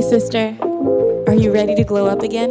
[0.00, 0.56] Hey, sister,
[1.26, 2.48] are you ready to glow up again?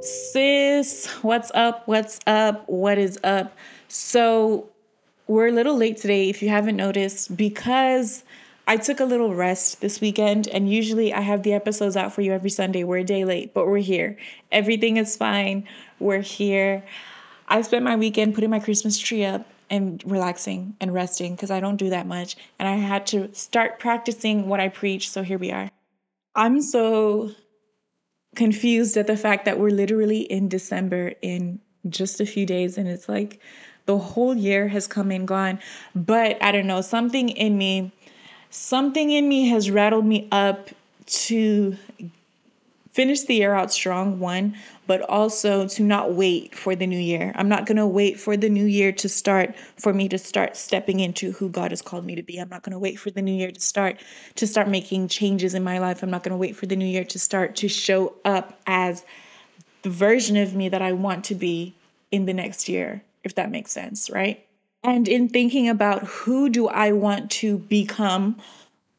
[0.00, 1.88] Sis, what's up?
[1.88, 2.68] What's up?
[2.68, 3.56] What is up?
[3.88, 4.68] So,
[5.26, 8.22] we're a little late today, if you haven't noticed, because
[8.68, 12.20] I took a little rest this weekend, and usually I have the episodes out for
[12.20, 12.84] you every Sunday.
[12.84, 14.16] We're a day late, but we're here.
[14.52, 15.66] Everything is fine.
[15.98, 16.84] We're here.
[17.48, 21.58] I spent my weekend putting my Christmas tree up and relaxing and resting because I
[21.58, 22.36] don't do that much.
[22.58, 25.08] And I had to start practicing what I preach.
[25.10, 25.70] So here we are.
[26.34, 27.32] I'm so
[28.36, 31.58] confused at the fact that we're literally in December in
[31.88, 32.76] just a few days.
[32.76, 33.40] And it's like
[33.86, 35.58] the whole year has come and gone.
[35.94, 37.92] But I don't know, something in me,
[38.50, 40.68] something in me has rattled me up
[41.06, 41.78] to
[42.92, 44.54] finish the year out strong, one,
[44.86, 47.32] but also to not wait for the new year.
[47.34, 50.56] I'm not going to wait for the new year to start for me to start
[50.56, 52.38] stepping into who God has called me to be.
[52.38, 54.00] I'm not going to wait for the new year to start
[54.36, 56.02] to start making changes in my life.
[56.02, 59.04] I'm not going to wait for the new year to start to show up as
[59.82, 61.74] the version of me that I want to be
[62.10, 64.46] in the next year, if that makes sense, right?
[64.84, 68.36] And in thinking about who do I want to become,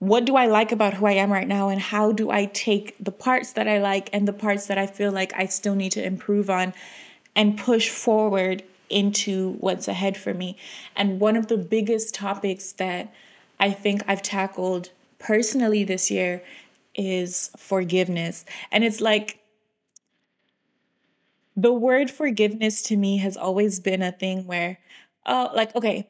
[0.03, 2.95] what do I like about who I am right now and how do I take
[2.99, 5.93] the parts that I like and the parts that I feel like I still need
[5.93, 6.73] to improve on
[7.37, 10.57] and push forward into what's ahead for me.
[10.93, 13.13] And one of the biggest topics that
[13.61, 16.43] I think I've tackled personally this year
[16.93, 18.43] is forgiveness.
[18.73, 19.39] And it's like
[21.55, 24.79] the word forgiveness to me has always been a thing where,
[25.25, 26.09] oh, like, okay,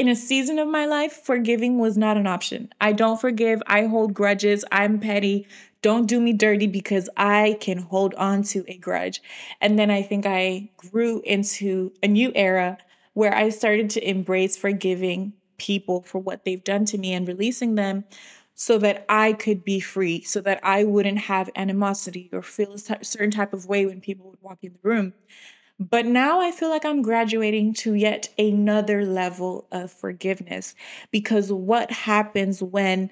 [0.00, 2.72] in a season of my life, forgiving was not an option.
[2.80, 3.62] I don't forgive.
[3.66, 4.64] I hold grudges.
[4.72, 5.46] I'm petty.
[5.82, 9.20] Don't do me dirty because I can hold on to a grudge.
[9.60, 12.78] And then I think I grew into a new era
[13.12, 17.74] where I started to embrace forgiving people for what they've done to me and releasing
[17.74, 18.04] them
[18.54, 22.78] so that I could be free, so that I wouldn't have animosity or feel a
[23.04, 25.12] certain type of way when people would walk in the room.
[25.80, 30.74] But now I feel like I'm graduating to yet another level of forgiveness
[31.10, 33.08] because what happens when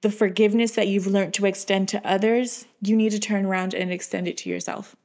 [0.00, 3.92] the forgiveness that you've learned to extend to others, you need to turn around and
[3.92, 4.96] extend it to yourself.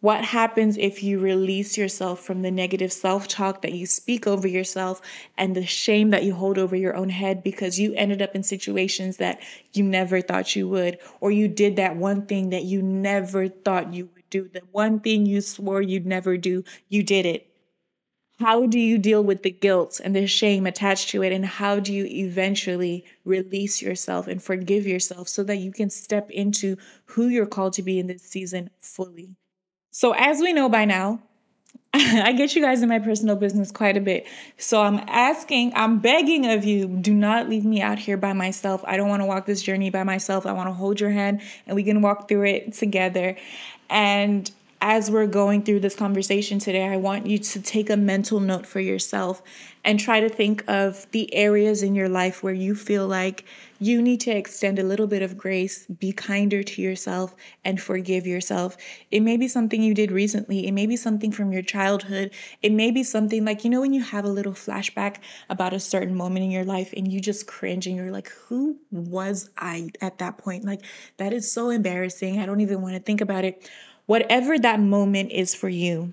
[0.00, 4.46] What happens if you release yourself from the negative self talk that you speak over
[4.46, 5.00] yourself
[5.38, 8.42] and the shame that you hold over your own head because you ended up in
[8.42, 9.40] situations that
[9.72, 13.94] you never thought you would, or you did that one thing that you never thought
[13.94, 14.21] you would?
[14.32, 14.48] Do.
[14.52, 17.46] The one thing you swore you'd never do, you did it.
[18.40, 21.32] How do you deal with the guilt and the shame attached to it?
[21.32, 26.28] And how do you eventually release yourself and forgive yourself so that you can step
[26.30, 29.36] into who you're called to be in this season fully?
[29.92, 31.20] So, as we know by now,
[31.94, 34.26] I get you guys in my personal business quite a bit.
[34.56, 38.82] So I'm asking, I'm begging of you, do not leave me out here by myself.
[38.86, 40.46] I don't want to walk this journey by myself.
[40.46, 43.36] I want to hold your hand and we can walk through it together.
[43.92, 44.50] And
[44.84, 48.66] as we're going through this conversation today, I want you to take a mental note
[48.66, 49.40] for yourself
[49.84, 53.44] and try to think of the areas in your life where you feel like
[53.78, 57.34] you need to extend a little bit of grace, be kinder to yourself,
[57.64, 58.76] and forgive yourself.
[59.12, 62.72] It may be something you did recently, it may be something from your childhood, it
[62.72, 66.16] may be something like, you know, when you have a little flashback about a certain
[66.16, 70.18] moment in your life and you just cringe and you're like, who was I at
[70.18, 70.64] that point?
[70.64, 70.82] Like,
[71.18, 72.40] that is so embarrassing.
[72.40, 73.68] I don't even want to think about it.
[74.06, 76.12] Whatever that moment is for you,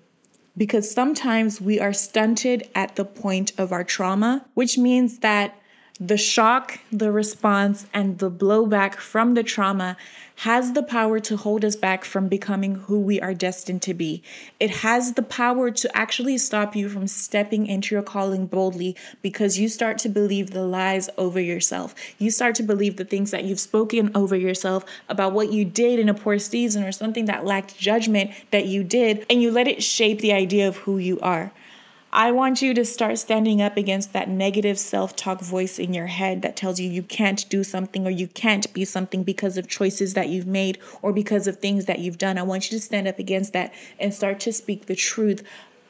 [0.56, 5.59] because sometimes we are stunted at the point of our trauma, which means that
[6.00, 9.98] the shock, the response, and the blowback from the trauma
[10.38, 14.24] has the power to hold us back from becoming who we are destined to be.
[14.58, 19.60] It has the power to actually stop you from stepping into your calling boldly because
[19.60, 21.94] you start to believe the lies over yourself.
[22.18, 26.00] You start to believe the things that you've spoken over yourself about what you did
[26.00, 29.68] in a poor season or something that lacked judgment that you did, and you let
[29.68, 31.52] it shape the idea of who you are.
[32.12, 36.08] I want you to start standing up against that negative self talk voice in your
[36.08, 39.68] head that tells you you can't do something or you can't be something because of
[39.68, 42.40] choices that you've made or because of things that you've done.
[42.40, 45.44] I want you to stand up against that and start to speak the truth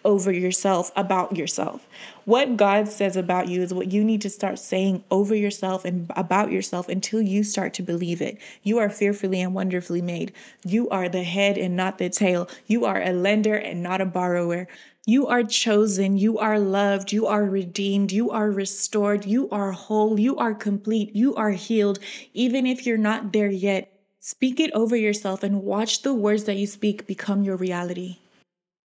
[0.05, 1.87] over yourself about yourself.
[2.25, 6.09] What God says about you is what you need to start saying over yourself and
[6.15, 8.37] about yourself until you start to believe it.
[8.63, 10.31] You are fearfully and wonderfully made.
[10.63, 12.49] You are the head and not the tail.
[12.67, 14.67] You are a lender and not a borrower.
[15.05, 16.17] You are chosen.
[16.17, 17.11] You are loved.
[17.11, 18.11] You are redeemed.
[18.11, 19.25] You are restored.
[19.25, 20.19] You are whole.
[20.19, 21.15] You are complete.
[21.15, 21.97] You are healed.
[22.33, 26.57] Even if you're not there yet, speak it over yourself and watch the words that
[26.57, 28.19] you speak become your reality.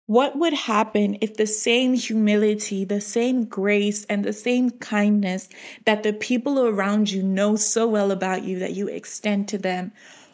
[0.05, 5.47] What would happen if the same humility, the same grace, and the same kindness
[5.85, 9.93] that the people around you know so well about you that you extend to them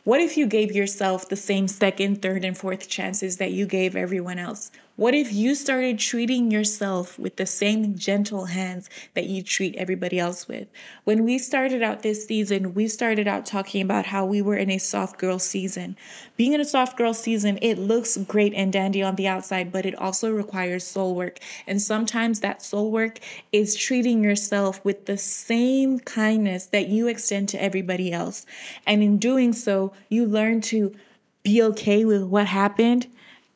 [0.09, 3.95] what if you gave yourself the same second, third, and fourth chances that you gave
[3.95, 4.71] everyone else?
[4.99, 10.19] What if you started treating yourself with the same gentle hands that you treat everybody
[10.19, 10.67] else with?
[11.05, 14.69] When we started out this season, we started out talking about how we were in
[14.69, 15.95] a soft girl season.
[16.35, 19.85] Being in a soft girl season, it looks great and dandy on the outside, but
[19.85, 21.39] it also requires soul work.
[21.65, 23.19] And sometimes that soul work
[23.53, 28.45] is treating yourself with the same kindness that you extend to everybody else.
[28.85, 30.93] And in doing so, you learn to
[31.41, 33.07] be okay with what happened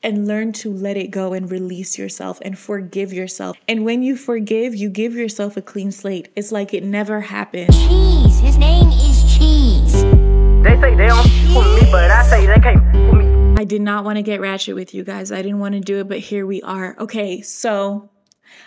[0.03, 3.57] and learn to let it go and release yourself and forgive yourself.
[3.67, 6.29] And when you forgive, you give yourself a clean slate.
[6.35, 7.73] It's like it never happened.
[7.73, 8.39] Cheese.
[8.39, 10.03] His name is Cheese.
[10.63, 11.23] They say they don't
[11.55, 13.53] with me, but I say they can't with me.
[13.55, 15.31] I did not want to get ratchet with you guys.
[15.31, 16.95] I didn't want to do it, but here we are.
[16.99, 18.09] Okay, so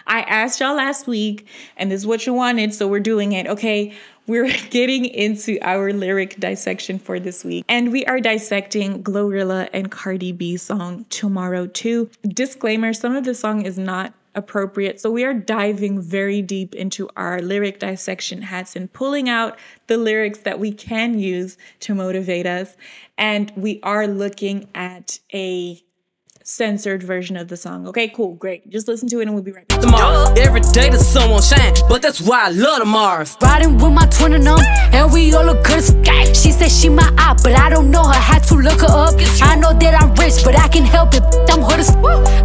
[0.07, 1.47] I asked y'all last week,
[1.77, 3.47] and this is what you wanted, so we're doing it.
[3.47, 3.95] Okay,
[4.27, 9.91] we're getting into our lyric dissection for this week, and we are dissecting GloRilla and
[9.91, 12.11] Cardi B song Tomorrow 2.
[12.29, 15.01] Disclaimer some of the song is not appropriate.
[15.01, 19.97] So we are diving very deep into our lyric dissection hats and pulling out the
[19.97, 22.77] lyrics that we can use to motivate us.
[23.19, 25.83] And we are looking at a
[26.47, 27.89] censored version of the song.
[27.89, 28.71] Okay, cool, great.
[28.71, 29.81] Just listen to it and we'll be right back.
[29.81, 33.37] Tomorrow, every day the sun won't shine, but that's why I love the Mars.
[33.43, 34.61] Riding with my twin and them,
[34.95, 36.33] and we all look good as gang.
[36.35, 38.15] She said she my op, but I don't know her.
[38.15, 39.15] Had to look her up.
[39.43, 41.25] I know that I'm rich, but I can help it.
[41.51, 41.91] I'm hood as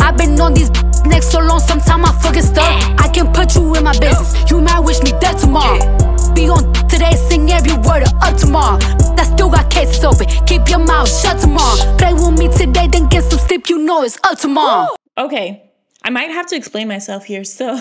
[0.01, 0.71] I've been on these
[1.06, 3.00] necks so long, sometimes I fucking stuck.
[3.00, 4.50] I can put you in my business.
[4.50, 6.11] You might wish me dead tomorrow.
[6.36, 8.80] Be on today, sing every word of up tomorrow.
[9.18, 10.28] I still got cases open.
[10.45, 11.98] Keep your mouth shut tomorrow.
[11.98, 13.69] Play with me today, then get some sleep.
[13.69, 14.95] You know it's up tomorrow.
[15.18, 15.69] Okay,
[16.04, 17.44] I might have to explain myself here.
[17.44, 17.75] So,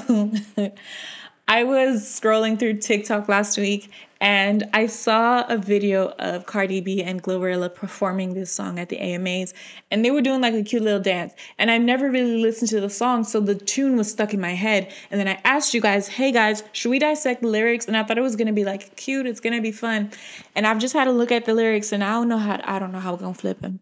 [1.49, 7.02] I was scrolling through TikTok last week and I saw a video of Cardi B
[7.02, 9.55] and GloRilla performing this song at the AMAs,
[9.90, 11.32] and they were doing like a cute little dance.
[11.58, 14.52] And I've never really listened to the song, so the tune was stuck in my
[14.52, 14.93] head.
[15.11, 17.87] And then I asked you guys, hey guys, should we dissect the lyrics?
[17.87, 20.11] And I thought it was gonna be like cute, it's gonna be fun.
[20.55, 22.78] And I've just had to look at the lyrics, and I don't know how I
[22.78, 23.81] don't know how we're gonna flip them.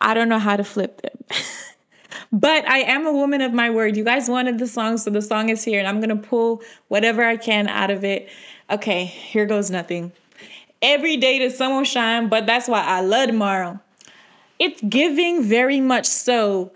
[0.00, 1.16] I don't know how to flip them.
[2.32, 3.96] But I am a woman of my word.
[3.96, 7.24] You guys wanted the song, so the song is here, and I'm gonna pull whatever
[7.24, 8.28] I can out of it.
[8.68, 10.12] Okay, here goes nothing.
[10.82, 13.80] Every day the sun will shine, but that's why I love tomorrow.
[14.58, 16.72] It's giving very much so.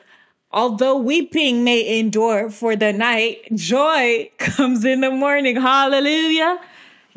[0.52, 5.56] Although weeping may endure for the night, joy comes in the morning.
[5.56, 6.60] Hallelujah.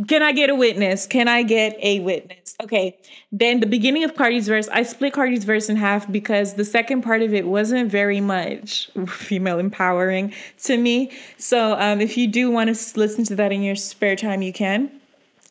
[0.08, 1.06] Can I get a witness?
[1.08, 2.43] Can I get a witness?
[2.62, 2.98] Okay.
[3.32, 7.02] Then the beginning of Cardi's verse, I split Cardi's verse in half because the second
[7.02, 10.34] part of it wasn't very much female empowering
[10.64, 11.12] to me.
[11.38, 14.54] So um, if you do want to listen to that in your spare time, you
[14.54, 14.92] can.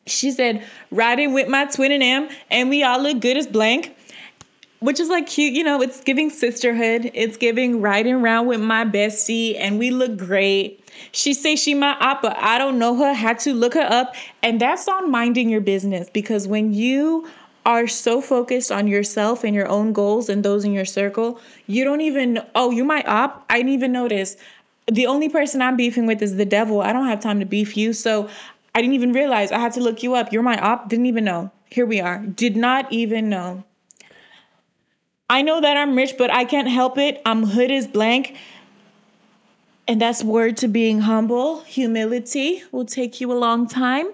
[0.06, 3.94] She said, riding with my twin and am, and we all look good as blank
[4.82, 7.10] which is like cute, you know, it's giving sisterhood.
[7.14, 10.80] It's giving riding around with my bestie and we look great.
[11.12, 14.14] She say she my op, but I don't know her, had to look her up.
[14.42, 17.28] And that's on minding your business because when you
[17.64, 21.84] are so focused on yourself and your own goals and those in your circle, you
[21.84, 23.44] don't even, oh, you my op?
[23.48, 24.36] I didn't even notice.
[24.90, 26.80] The only person I'm beefing with is the devil.
[26.80, 27.92] I don't have time to beef you.
[27.92, 28.28] So
[28.74, 30.32] I didn't even realize I had to look you up.
[30.32, 30.88] You're my op.
[30.88, 31.52] Didn't even know.
[31.70, 32.18] Here we are.
[32.18, 33.62] Did not even know.
[35.32, 37.22] I know that I'm rich, but I can't help it.
[37.24, 38.36] I'm hood is blank.
[39.88, 41.62] And that's word to being humble.
[41.62, 44.12] Humility will take you a long time.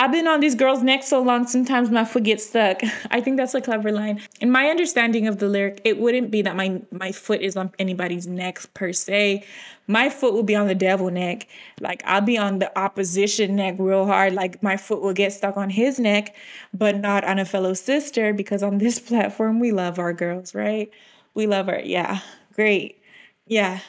[0.00, 2.80] I've been on these girls' necks so long, sometimes my foot gets stuck.
[3.10, 4.22] I think that's a clever line.
[4.40, 7.70] In my understanding of the lyric, it wouldn't be that my, my foot is on
[7.78, 9.44] anybody's neck per se.
[9.88, 11.46] My foot will be on the devil neck.
[11.82, 14.32] Like I'll be on the opposition neck real hard.
[14.32, 16.34] Like my foot will get stuck on his neck,
[16.72, 20.90] but not on a fellow sister because on this platform, we love our girls, right?
[21.34, 21.82] We love her.
[21.84, 22.20] Yeah,
[22.54, 23.02] great.
[23.46, 23.80] Yeah,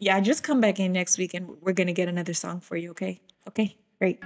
[0.00, 0.18] yeah.
[0.18, 2.90] Just come back in next week and we're going to get another song for you,
[2.90, 3.20] okay?
[3.46, 4.18] Okay, great.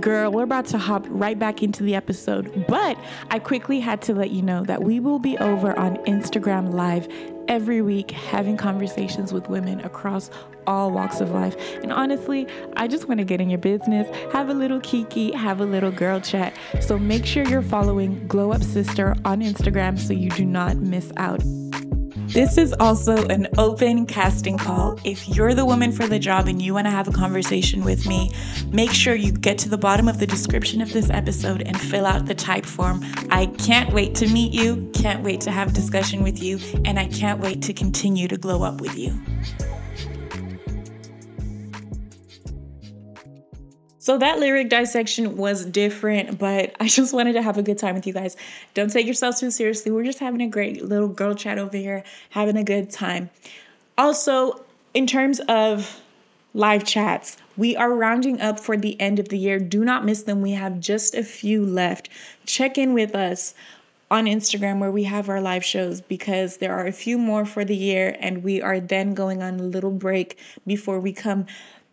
[0.00, 2.98] Girl, we're about to hop right back into the episode, but
[3.30, 7.08] I quickly had to let you know that we will be over on Instagram Live
[7.48, 10.30] every week having conversations with women across
[10.66, 11.56] all walks of life.
[11.82, 15.60] And honestly, I just want to get in your business, have a little kiki, have
[15.60, 16.54] a little girl chat.
[16.80, 21.10] So make sure you're following Glow Up Sister on Instagram so you do not miss
[21.16, 21.42] out.
[22.28, 25.00] This is also an open casting call.
[25.02, 28.06] If you're the woman for the job and you want to have a conversation with
[28.06, 28.30] me,
[28.70, 32.04] make sure you get to the bottom of the description of this episode and fill
[32.04, 33.02] out the type form.
[33.30, 36.98] I can't wait to meet you, can't wait to have a discussion with you, and
[36.98, 39.18] I can't wait to continue to glow up with you.
[44.08, 47.94] So that lyric dissection was different, but I just wanted to have a good time
[47.94, 48.38] with you guys.
[48.72, 49.92] Don't take yourself too seriously.
[49.92, 53.28] We're just having a great little girl chat over here, having a good time.
[53.98, 56.00] Also, in terms of
[56.54, 59.58] live chats, we are rounding up for the end of the year.
[59.58, 60.40] Do not miss them.
[60.40, 62.08] We have just a few left.
[62.46, 63.52] Check in with us
[64.10, 67.62] on Instagram where we have our live shows because there are a few more for
[67.62, 71.44] the year and we are then going on a little break before we come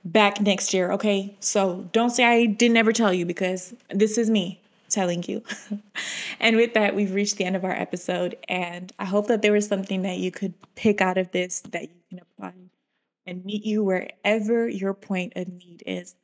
[0.06, 1.36] back next year, okay?
[1.40, 5.44] So don't say I didn't ever tell you because this is me telling you.
[6.40, 8.38] and with that, we've reached the end of our episode.
[8.48, 11.84] And I hope that there was something that you could pick out of this that
[11.84, 12.54] you can apply
[13.26, 16.16] and meet you wherever your point of need is.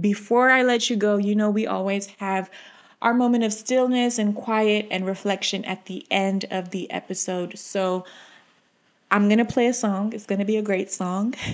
[0.00, 2.50] Before I let you go, you know, we always have
[3.02, 7.58] our moment of stillness and quiet and reflection at the end of the episode.
[7.58, 8.04] So
[9.10, 10.12] I'm going to play a song.
[10.12, 11.34] It's going to be a great song.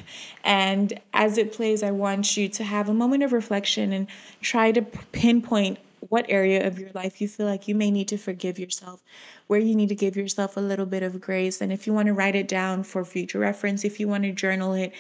[0.44, 4.08] And as it plays, I want you to have a moment of reflection and
[4.40, 5.78] try to pinpoint
[6.08, 9.00] what area of your life you feel like you may need to forgive yourself,
[9.46, 11.60] where you need to give yourself a little bit of grace.
[11.60, 14.32] And if you want to write it down for future reference, if you want to
[14.32, 14.92] journal it,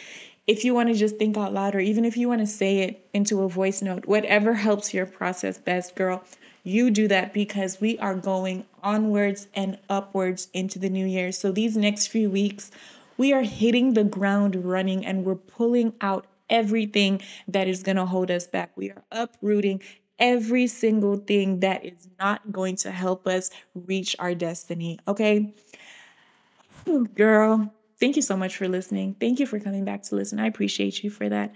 [0.46, 2.80] if you want to just think out loud, or even if you want to say
[2.80, 6.24] it into a voice note, whatever helps your process best, girl.
[6.64, 11.32] You do that because we are going onwards and upwards into the new year.
[11.32, 12.70] So, these next few weeks,
[13.16, 18.06] we are hitting the ground running and we're pulling out everything that is going to
[18.06, 18.70] hold us back.
[18.76, 19.80] We are uprooting
[20.18, 24.98] every single thing that is not going to help us reach our destiny.
[25.08, 25.52] Okay.
[27.14, 27.72] Girl,
[28.02, 29.14] thank you so much for listening.
[29.20, 30.40] Thank you for coming back to listen.
[30.40, 31.54] I appreciate you for that.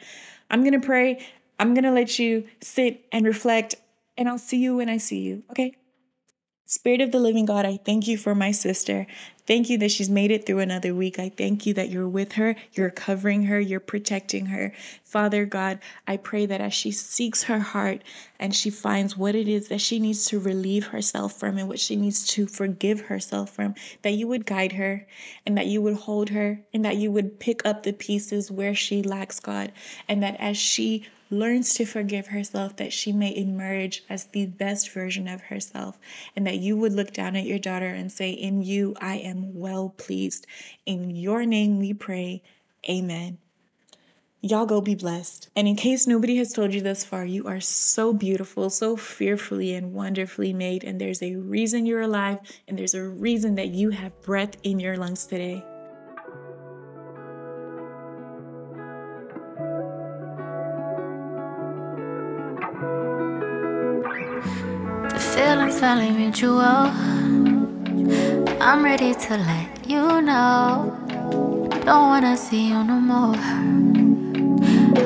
[0.49, 1.27] I'm going to pray.
[1.59, 3.75] I'm going to let you sit and reflect
[4.17, 5.75] and I'll see you when I see you, okay?
[6.69, 9.07] Spirit of the living God, I thank you for my sister.
[9.47, 11.17] Thank you that she's made it through another week.
[11.17, 14.73] I thank you that you're with her, you're covering her, you're protecting her.
[15.05, 18.03] Father God, I pray that as she seeks her heart
[18.41, 21.79] and she finds what it is that she needs to relieve herself from and what
[21.79, 25.07] she needs to forgive herself from, that you would guide her
[25.47, 28.75] and that you would hold her and that you would pick up the pieces where
[28.75, 29.71] she lacks, God,
[30.09, 34.91] and that as she learns to forgive herself, that she may emerge as the best
[34.91, 35.99] version of herself,
[36.35, 39.55] and that you would look down at your daughter and say, In you, I am
[39.55, 40.47] well pleased.
[40.85, 42.43] In your name we pray.
[42.89, 43.39] Amen.
[44.43, 45.49] Y'all go be blessed.
[45.57, 49.75] And in case nobody has told you thus far, you are so beautiful, so fearfully
[49.75, 50.85] and wonderfully made.
[50.85, 54.79] And there's a reason you're alive, and there's a reason that you have breath in
[54.79, 55.65] your lungs today.
[65.87, 66.91] Finally mutual.
[68.61, 70.93] I'm ready to let you know.
[71.87, 73.37] Don't wanna see you no more.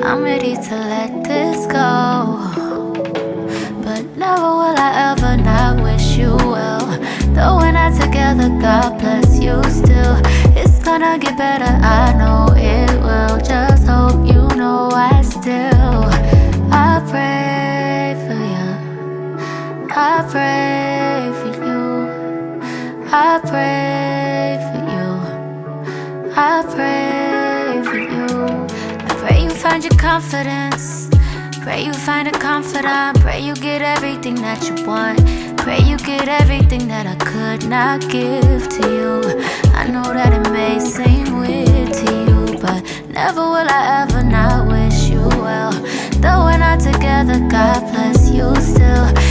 [0.07, 1.85] I'm ready to let this go.
[3.85, 6.87] But never will I ever not wish you well.
[7.35, 10.17] Though we're not together, God bless you still.
[10.59, 13.37] It's gonna get better, I know it will.
[13.51, 16.05] Just hope you know I still.
[16.73, 17.60] I pray.
[20.03, 22.09] I pray for you.
[23.13, 25.09] I pray for you.
[26.35, 28.65] I pray for you.
[29.05, 31.07] I pray you find your confidence.
[31.61, 33.19] Pray you find a confidant.
[33.19, 35.19] Pray you get everything that you want.
[35.59, 39.21] Pray you get everything that I could not give to you.
[39.75, 44.67] I know that it may seem weird to you, but never will I ever not
[44.67, 45.71] wish you well.
[46.23, 49.30] Though we're not together, God bless you still.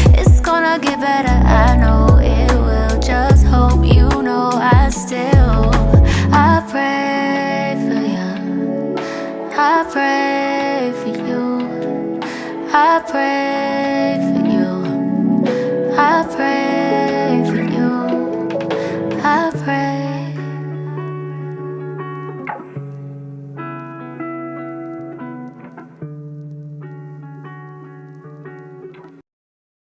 [0.80, 2.49] Get better, I know it